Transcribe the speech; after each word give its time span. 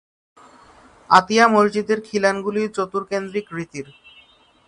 আতিয়া 1.09 1.45
মসজিদের 1.47 1.99
খিলানগুলি 2.07 2.61
চতুর্কেন্দ্রিক 2.77 3.47
রীতির। 3.53 3.87